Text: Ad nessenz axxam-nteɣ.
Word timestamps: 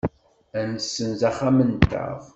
Ad 0.59 0.65
nessenz 0.71 1.21
axxam-nteɣ. 1.29 2.19